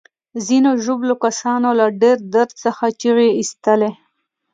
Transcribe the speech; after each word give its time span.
ځینو 0.45 0.71
ژوبلو 0.83 1.15
کسانو 1.25 1.69
له 1.79 1.85
ډیر 2.01 2.17
درد 2.33 2.51
څخه 2.63 2.85
چیغې 3.01 3.29
ایستلې. 3.39 3.91